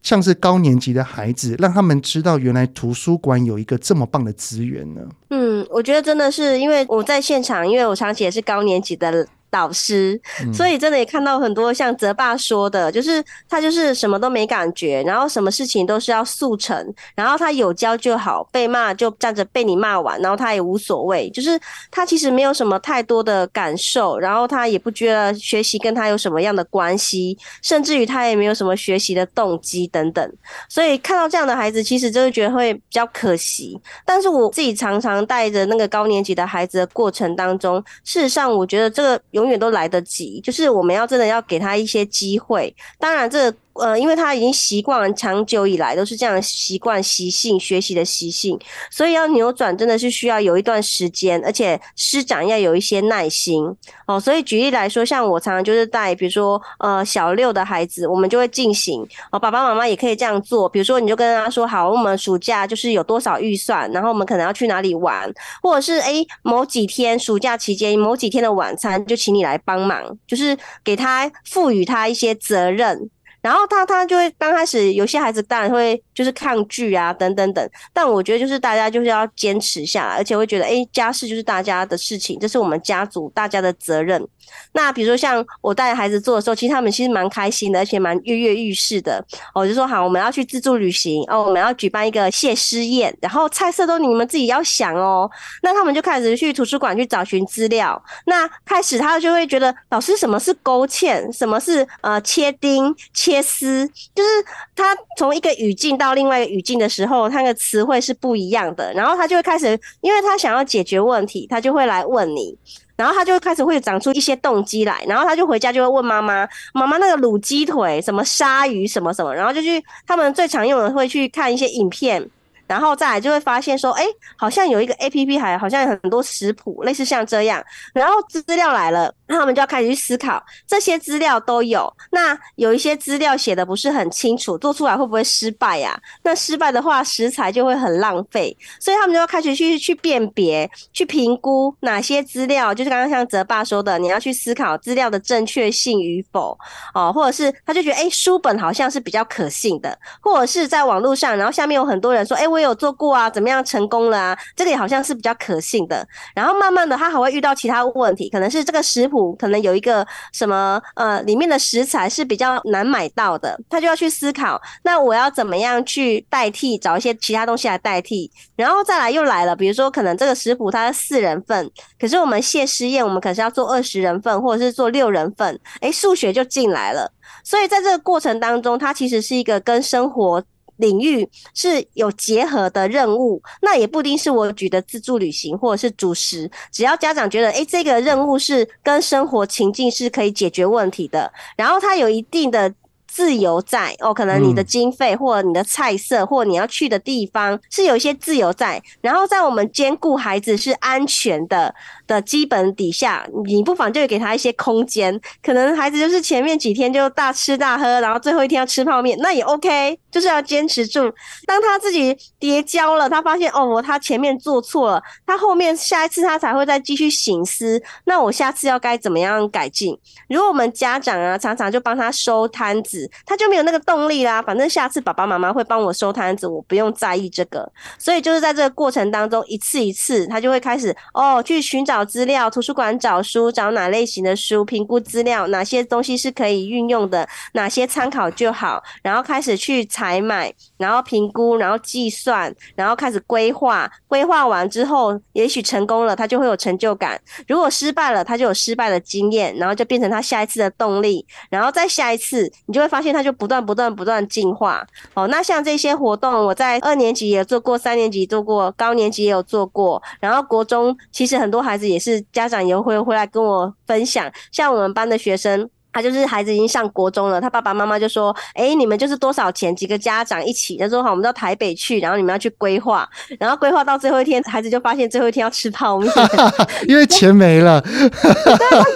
[0.00, 5.00] 像是高年级的孩子，让他们知道原来图书馆有一个这么棒的资源呢？
[5.30, 9.26] 嗯，我觉得真的是因为我在现场，因为我长期也是高年级的。
[9.52, 10.18] 导师，
[10.50, 21.60] 所以真的也看到很多像泽爸说的，就是他就是什么都没感觉，然后什么事情都是要速成，然后他有教就好，被骂就站着被你骂完，然后他也无所谓，就是
[21.90, 30.32] 他其实没有什么太多的感受，然后他也不觉得学习跟他有什么样的关系，甚至于他也没有什么学习的动机等等，
[30.70, 33.78] 所以看到这样的孩子，其实就是觉得会比较可惜。
[34.06, 39.41] 但是我自己常常带着那个高年级的孩子的过程当中，事实上我觉得这个有。
[39.42, 42.74] 永远都来得及，就是我们要真的要给他一些机会。
[42.98, 43.52] 当然，这。
[43.74, 48.58] 呃，因为他已经习惯了，长久以来都是这样习惯习性，学习的习性，
[48.90, 53.64] 所以要扭转真的是需要有一段时间，而且师长要有一些耐心
[54.06, 54.20] 哦。
[54.20, 60.68] 所以举例来说，像我常常就是带，比如说呃小六的孩子，我们就会进行哦，爸爸妈妈也可以这样做。
[60.68, 65.32] 比如说，你就跟他说好，我们暑假就是有多少预算，然后我们可能要去哪里玩，
[65.62, 73.10] 或者是诶某几天暑假期间某几天的晚餐就请你来帮忙，就是给他赋予他一些责任。
[73.42, 84.26] 然后他他就会刚开始有些孩子当然会就是抗拒啊等等等，但我觉得就是大家就是要坚持下来，而且会觉得诶家事就是大家的事情，这是我们家族大家的责任。
[84.72, 89.24] 那比如说像我带孩子做的时候，其实他们其实蛮开心的，而且蛮跃跃欲试的。
[89.54, 95.30] 我就说好，我们要去自助旅行哦，我们要举办一个谢师宴，然后菜色都你们自己要想哦。
[95.62, 98.02] 那他们就开始去图书馆去找寻资料。
[98.26, 104.28] 那开始他就会觉得老师什么是勾芡，什么是呃切丁、切丝，就是
[104.74, 108.92] 他从一个语境到另外一个语境的时候，他的词汇是不一样的。
[108.94, 112.56] 然后他就会开始，因为他想要解决问题，他就会来问你。
[112.96, 122.28] 然后他就开始会长出一些动机来，然后他就回家就会问妈妈：“妈妈，那个卤鸡腿、什么鲨鱼、什么什么？”然后就去他们最常用的会去看一些影片。
[122.66, 124.04] 然后再来就会发现说，哎，
[124.36, 127.62] 好像有一个 APP，还好像有很多食谱，类似像这样。
[127.92, 131.92] 然后资料来了，那他们就要开始去思考，这些资料都有。
[132.10, 136.00] 那有一些资料写的不是很清楚，做出来会不会失败呀？
[136.22, 138.56] 那失败的话，食材就会很浪费。
[138.80, 146.58] 所以他们就要开始去去辨别、去评估哪些资料，就是刚刚像泽爸说的，你要去思考资料的正确性与否
[146.94, 152.62] 哦，或者是他就觉得，哎，书本好像是比较可信的，或者是在网络上，然后下面有很多人说，哎，我。
[152.62, 154.38] 有做过啊，怎么样成功了啊？
[154.54, 156.06] 这个也好像是比较可信的。
[156.32, 168.30] 然后慢慢的，他还会遇到其他问题，可能是这个食谱可能有一个什么呃，里面的食材是比较难买到的，他就要去思考，那我要怎么样去代替，找一些其他东西来代替。
[168.54, 177.10] 然后再来又来了，比如说可能这个食谱它是四人份，可是我们谢师宴我们可是要做二十人份，或者是做六人份，诶，数学就进来了。
[177.42, 180.40] 所以在这个过程当中，它其实是一个跟生活。
[180.82, 192.74] 领域是有结合的任务，那也不一定是我举的自助旅行或者是主食，只要家长觉得，诶、欸，这个任务是跟生活情境是可以解决问题的，然后它有一定的。
[193.14, 201.74] 自由在哦，可能你的经费或者你的菜色或你要去的地方是有一些自由在，然后在我们兼顾孩子是安全的
[202.12, 205.18] 的基本底下，你不妨就给他一些空间。
[205.42, 211.12] 可能孩子就是前面几天就大吃大喝，然后最后一天要吃泡面，那也 OK，就是要坚持住。
[211.46, 219.98] 当他自己跌跤了，他发现哦，他前面做错了，他后面下一次他才会再继续省思，那我下次要该怎么样改进？
[220.28, 223.10] 如果我们家长啊，常常就帮他收摊子。
[223.24, 227.70] 他就没有那个动力啦，反正下次爸爸妈妈会帮我收摊子，我不用在意这个。
[227.98, 243.90] 所以就是在这个过程当中，一次一次，他就会开始哦，去寻找资料，图书馆找书，找哪类型的书，评估资料，哪些东西是可以运用的，哪些参考就好，然后开始去采买，然后评估，然后计算，然后开始规划。
[244.06, 247.16] 规划完之后，也许成功了，他就会有成就感；
[247.48, 254.86] 如果失败了，他就有失败的经验，然后就变成他下一次的动力，然后再下一次，你就会发现他就不断不断不断进化。
[255.14, 265.68] 哦，那像这些活动，我在二年级也做过，三年级做过，高年级也有做过，然后国中其实很多孩子也是家长也会回来跟我分享，像我们班的学生。
[265.92, 269.74] 他就是孩子已经上国中了，他爸爸妈妈就说：“哎、欸，你们就是多少钱？
[269.76, 270.76] 几个家长一起？
[270.76, 276.10] 他说好，我们到台北去，然后你们要去规划，然后规划到最后一天，孩子就发现最后一天要吃泡面，
[276.88, 277.80] 因为钱没了。
[277.82, 278.18] 对对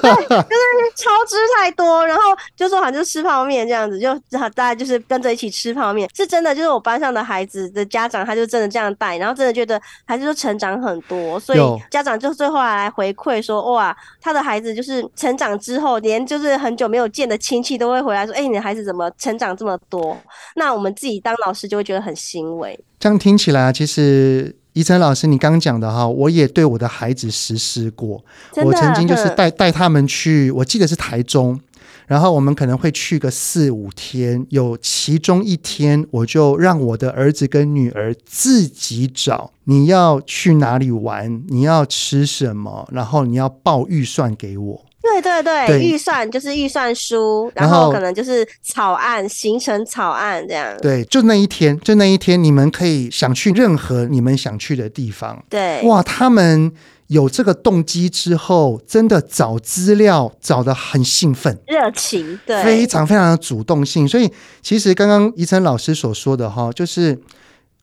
[0.01, 2.23] 对，就是超支太多，然后
[2.57, 6.55] 就说好像就吃泡面这样子，就大家就是跟着一起吃泡面，是真的。
[6.55, 16.86] 就是我班上的孩子的家长，他就真的这样带，然后真的觉得孩子就成长很多，所以家长就最后来回馈说：哇，他的孩子就是成长之后，连就是很久。
[16.89, 20.17] 没有见的亲戚都会回来说：“哎、欸，你的孩子怎么成长这么多？”
[20.57, 22.79] 那我们自己当老师就会觉得很欣慰。
[22.99, 28.25] 这样听起来，其实怡晨老师你刚讲的哈，我也对我的孩子实施过。
[28.65, 31.61] 我曾经就是带带他们去，我记得是台中，
[32.07, 44.85] 然后我们可能会去个四五天，有其中一天我就让我的儿子跟女儿自己找，你要去哪里玩，你要吃什么，然后你要报预算给我。
[45.13, 50.77] 对对对，对预算就是预算书，然后可能就是草案、行程草案这样。
[50.83, 55.43] 对，就那一天，就那一天，你们可以想去任何你们想去的地方。
[55.49, 56.73] 对，哇，他们
[57.07, 64.09] 有这个动机之后，真的找资料找的很兴奋、热情，对，非常非常的主动性。
[64.09, 64.31] 所以，
[64.63, 67.19] 其实刚刚怡晨老师所说的哈，就是。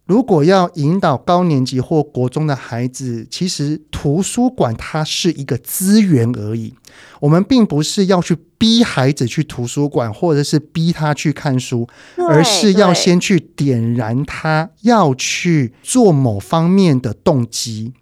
[0.05, 6.73] 如果要引导高年级或国中的孩子，其实图书馆它是一个资源而已。
[7.21, 11.87] 我们并不是要去逼孩子去图书馆，或者是逼他去看书，
[12.17, 17.93] 而是要先去点燃他要去做某方面的动机。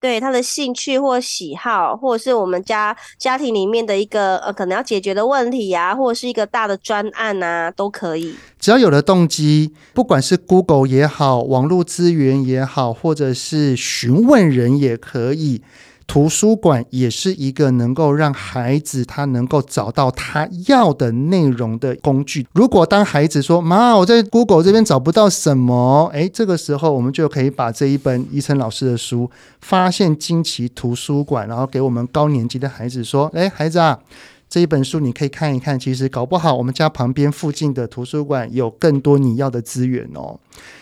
[0.00, 8.34] 对他的兴趣或喜好，或者是我们家家庭里面的一个呃可能要解决的问题啊，或者是一个大的专案啊，都可以。
[8.58, 15.62] 只要有了动机，不管是 Google 也好，网络资源也好，或者是询问人也可以。
[16.10, 22.44] 图书馆也是一个能够让孩子他能够找到他要的内容的工具。
[22.52, 29.26] 如果当孩子说“妈，我在 Google 这边找不到什么”，诶，这个时候我们就可以把这一本伊晨老师的书
[29.60, 33.96] 《发现惊奇图书馆》，然后给我们高年级的孩子说：“诶，孩子啊，
[34.48, 35.78] 这一本书你可以看一看。
[35.78, 40.40] 其实搞不好我们家旁边附近的图书馆有更多你要的资源哦。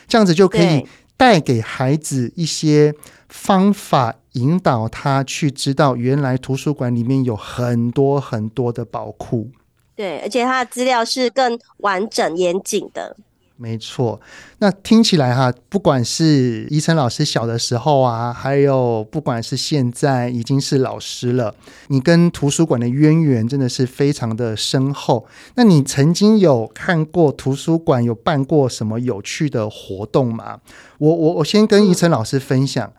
[0.08, 0.86] 这样子就可以
[1.18, 2.94] 带给孩子一些
[3.28, 9.50] 方法。”引导他去知道，原来图书馆里面有很多很多的宝库。
[9.96, 13.16] 对，而且他的资料是更完整严谨的。
[13.60, 14.20] 没错，
[14.58, 21.52] 那听起来哈，不管是怡晨老师小的时候啊，还有不管是现在已经是老师了，
[21.88, 25.26] 你跟图书馆的渊源真的是非常的深厚。
[25.56, 30.60] 那你曾经有看过图书馆有办过什么有趣的活动吗？
[30.98, 32.86] 我我我先跟怡晨老师分享。
[32.86, 32.92] 嗯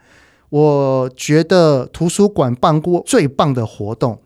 [0.49, 4.19] 我觉得图书馆办过最棒的活动，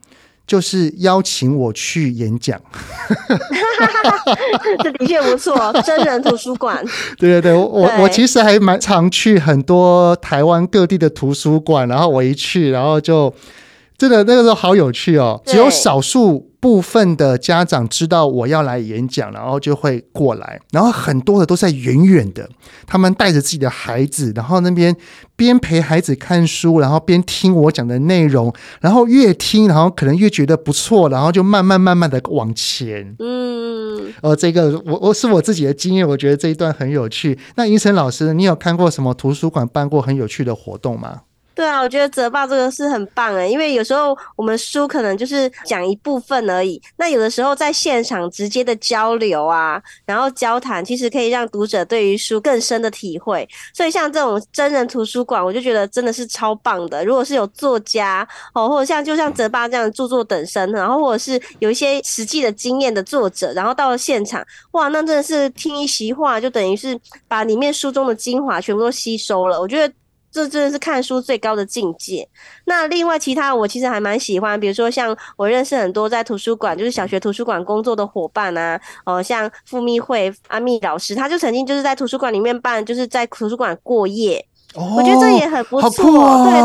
[0.48, 2.60] 就是邀请我去演讲。
[4.84, 6.84] 这的确不错，真人图书馆。
[7.18, 13.34] 对对对，我我其实还蛮常去很多台湾各地的图书馆，然后我一去，然后就
[13.98, 16.53] 真的那个时候好有趣哦，只有少数。
[16.64, 22.50] 部分的家长知道我要来演讲，然后就会过来，然后很多的都在远远的，
[22.88, 24.96] 他们带着自己的孩子，然后那边
[25.36, 33.14] 边陪孩子看书，然后边听我讲的内容，然后越听，然后可能越觉得不错，然后就慢慢慢慢的往前。
[33.20, 37.38] 嗯，呃，这个我我是我自己的经验，我觉得这一段很有趣。
[37.56, 41.24] 那银生老师，你有看过什么图书馆办过很有趣的活动吗？
[41.56, 53.48] 对啊，我觉得泽爸这个是很棒诶，因为有时候我们书可能就是讲一部分而已，那有的时候在现场直接的交流啊，然后交谈，其实可以让读者对于书更深的体会。
[53.72, 57.06] 所以像这种真人图书馆，我就觉得真的是超棒的。
[57.06, 69.62] 如果是有作家哦，或者像就像泽爸这样著作等身，然后或者是有一些实际的经验的作者，然后到了现场，哇，那真的是听一席话，就等于是把里面书中的精华全部都吸收了。
[69.62, 69.94] 我觉得。
[70.34, 72.28] 这真的是看书最高的境界。
[72.66, 78.76] 那另外其他我其实还蛮喜欢，比如说像我认识很多在图书馆，就是小学图书馆工作的伙伴啊，
[79.06, 84.44] 哦、呃，像傅密会阿密老师，他就曾经就是在图书馆里面办，就是在图书馆过夜。
[84.74, 86.50] 哦，我觉得这也很不错。
[86.50, 86.60] 对，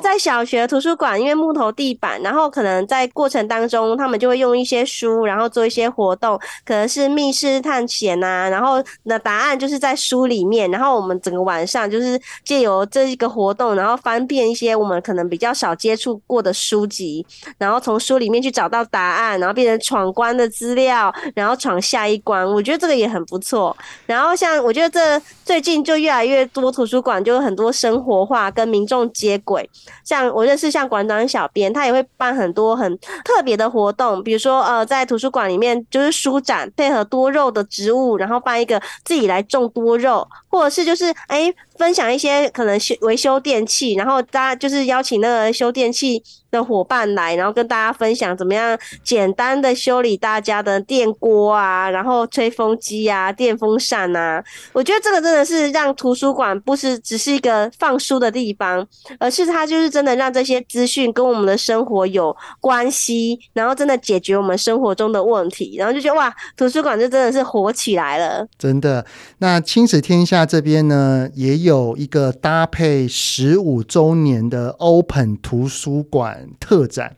[0.00, 17.24] 在小学图书馆，因为木头地板，然后可能在过程当中，他们就会用一些书，然后做一些活动，可能是密室探险呐、啊，然后那答案就是在书里面，然后我们整个晚上就是借由这一个活动，然后翻遍一些我们可能比较少接触过的书籍，
[17.58, 22.46] 然后从书里面去找到答案，然后变成闯关的资料，然后闯下一关。
[22.46, 23.76] 我觉得这个也很不错。
[24.06, 29.63] 然后像我觉得这最近就越来越多图书馆就有很多生活化跟民众接轨。
[30.04, 41.54] 像我认识像馆长小编，他也会办很多很特别的活动，比如说呃，在图书馆里面就是书展，配合多肉的植物，然后办一个自己来种多肉，或者是就是哎。
[41.78, 46.22] 分享一些可能修维修电器，然后大家就是邀请那个修电器
[46.52, 54.42] 的伙伴来，然后跟大家分享怎么样简单的修理大家的电锅啊，然后吹风机啊、电风扇啊。
[54.72, 58.86] 我觉得这个真的是让图书馆不是只是一个放书的地方，
[59.18, 68.46] 而是它就是真的让这些资讯跟我们的生活有关系，然后真的解决我们生活中的问题，然后就觉得哇，图书馆就真的是火起来了。
[68.56, 69.04] 真的，
[69.38, 71.63] 那亲子天下这边呢也。
[71.64, 77.16] 有一个搭配十五周年的 Open 图书馆特展，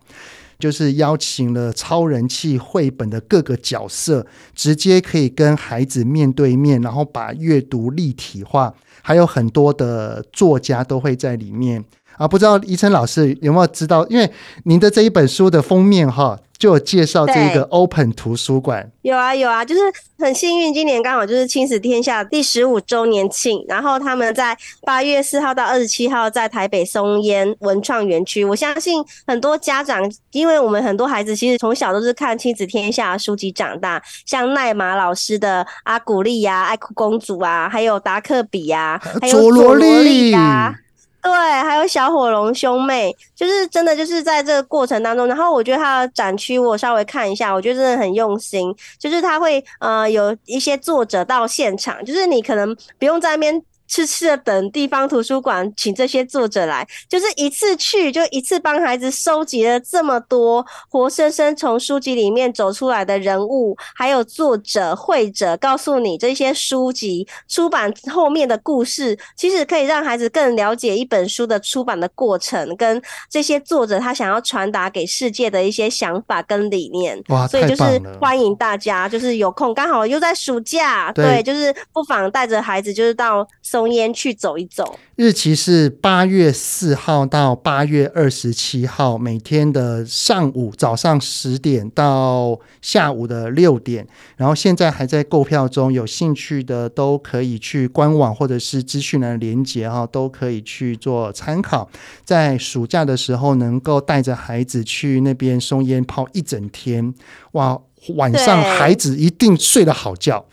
[0.59, 11.85] 就是邀请了超人气绘本的各个角色，直接可以跟孩子面对面，然后把阅读立体化，还有很多的作家都会在里面
[12.19, 12.29] 啊。
[12.29, 14.07] 不知道怡琛老师有没有知道？
[14.09, 14.31] 因为
[14.65, 16.39] 您的这一本书的封面哈。
[16.59, 19.81] 就有介绍这个 Open 图书馆，有啊有啊，就是
[20.19, 28.43] 很幸运，今年刚好就是亲子天下第十五周年庆，然后他们在八月四号到二十七号在台北松烟文创园区。
[28.43, 40.75] 我相信很多家长，因为我们很多孩子其实从小都是看亲子天下书籍长大，像奈玛老师的阿古丽呀、爱哭公主啊，还有达克比呀，还有佐罗莉呀。
[41.27, 53.63] 对，还有小火龙兄妹，就是真的就是在这个过程当中，然后我觉得他的展区我稍微看一下，我觉得真的很用心，就是他会呃有一些作者到现场，就是你可能不用在那边。
[53.89, 77.23] 痴痴的等地方图书馆请这些作者来，就是一次去就一次帮孩子收集了这么多活生生从书籍里面走出来的人物，还有作者、会者，告诉你这些书籍出版后面的故事，其实可以让孩子更了解一本书的出版的过程，跟这些作者他想要传达给世界的一些想法跟理念。
[77.29, 83.47] 哇，所以就是欢迎大家，就是有空刚好又在暑假，对，对，就是不妨带着孩子就是到。
[83.77, 94.09] 松烟去走一走，日期是八月四号到八月二十七号，每天的上午早上十点到下午的六点，
[94.39, 101.91] 然后现在还在购票中，有兴趣的都可以去官网或者是资讯的连接哈，都可以去做参考。
[102.25, 107.13] 在暑假的时候，能够带着孩子去那边松烟泡一整天，
[107.53, 107.79] 哇！
[108.15, 110.45] 晚上孩子一定睡得好觉，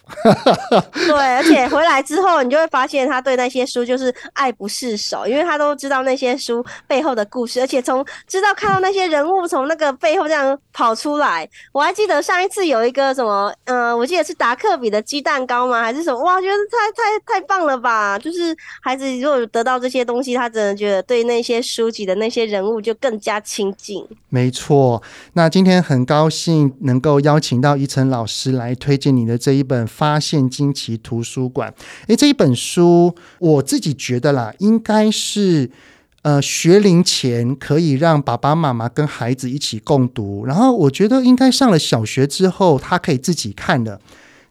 [0.93, 11.47] 对，而且回来之后，你就会发现他对那些书就是爱不释手，因为他都知道那些书背后的故事，而且从知道看到那些人物从那个背后这样跑出来。
[11.71, 15.83] 我还记得上一次有一个什么，嗯、呃，我记得是达克比的鸡蛋糕吗？
[15.83, 16.19] 还是什么？
[16.23, 18.17] 哇，觉得太太太棒了吧！
[18.17, 24.03] 就是孩子如果得到这些东西，他真的觉得对那些书籍的那些人物就更加亲近。
[24.29, 27.42] 没错，那今天很高兴能够邀。
[27.43, 31.69] 请到伊晨老师来推荐你的这一本《发现惊奇图书馆》。
[32.07, 35.69] 诶，这一本书我自己觉得啦，应该是
[36.21, 43.99] 呃学龄前可以让爸爸妈妈跟孩子一起共读，然后我觉得应该上了小学之后，他可以自己看的。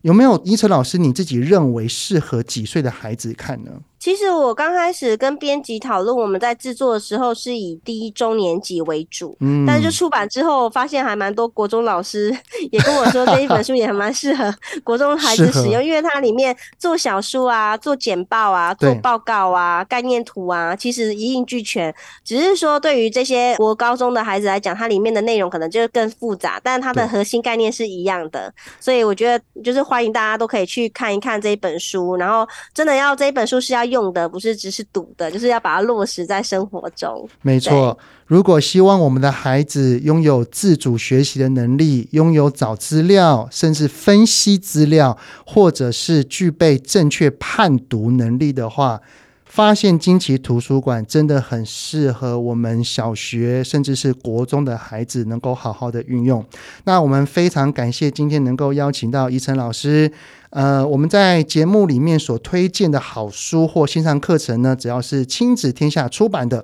[0.02, 3.70] 有没有伊晨老师你自己认为适合几岁的孩子看呢？
[4.02, 12.36] 其实我刚开始跟编辑讨论，我们在制作的时候是以第一中年级为主，嗯，但是就出版之后，发现还蛮多国中老师
[12.72, 21.94] 也跟我说，这一本书也还蛮适合 国中孩子使用，因为它里面做小书啊、做简报啊、做报告啊、概念图啊，其实一应俱全。
[22.24, 28.52] 只是说对于这些国高中的孩子来讲，它里面的内容可能就是更复杂，但它的核心概念是一样的。
[28.80, 32.44] 所以我觉得就是欢迎大家都可以去看一看这一本书，然后
[32.74, 33.91] 真的要这一本书是要。
[33.92, 37.28] 用的不是只是读的，就是要把它落实在生活中。
[37.42, 45.16] 没错，如果希望我们的孩子拥有自主学习的能力，拥有找资料，甚至分析资料，
[45.46, 49.00] 或者是具备正确判读能力的话，
[49.44, 56.42] 发现惊奇图书馆真的很适合我们小学甚至是国中的孩子能够好好的运用。
[56.84, 60.10] 那我们非常感谢今天能够邀请到怡晨老师。
[60.52, 66.62] 呃，我们在节目里面所推荐的好书或线上课程呢，只要是亲子天下出版的，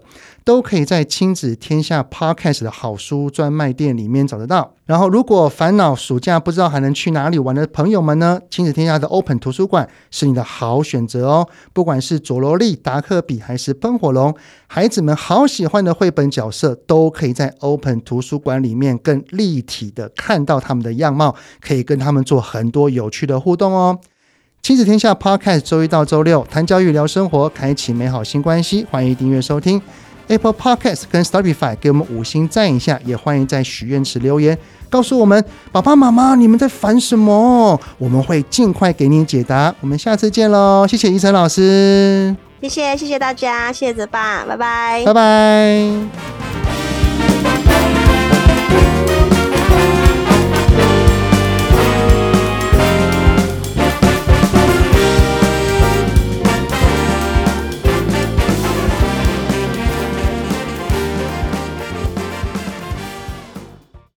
[0.49, 4.73] 都可以在亲子天下 Podcast 的好书专卖店里面找得到。
[4.87, 11.47] 然后，如果烦恼暑假不知道还能去哪里玩的朋友们呢，亲子天下的 Open 图书馆是你的好选择哦。
[11.75, 14.35] 不管是佐罗利、达克比还是喷火龙，
[14.67, 23.99] 孩子们好喜欢的绘本角色，都可以在 Open 图书馆里面更立体的看到他们的样貌，可以跟他们做很多有趣的互动哦。
[24.63, 28.87] 亲子天下 Podcast 周一到周六谈教育、聊生活，开启美好新关系。
[28.91, 29.81] 欢迎订阅收听
[30.29, 34.57] Apple Podcast 跟 Stapify 给我们五星赞一下，也欢迎在许愿池留言。
[34.91, 37.79] 告诉我们，爸爸妈妈，你们在烦什么？
[37.99, 39.75] 我们会尽快给你解答。
[39.81, 40.87] 我们下次见喽！
[40.89, 46.98] 谢谢医生老师，谢谢谢谢大家，谢谢泽爸，拜拜，拜拜。